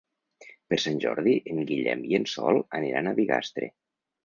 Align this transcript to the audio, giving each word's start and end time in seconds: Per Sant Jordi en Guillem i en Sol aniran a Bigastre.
Per 0.71 0.79
Sant 0.83 0.97
Jordi 1.03 1.35
en 1.53 1.61
Guillem 1.73 2.03
i 2.15 2.19
en 2.21 2.27
Sol 2.33 2.59
aniran 2.81 3.13
a 3.13 3.17
Bigastre. 3.23 3.73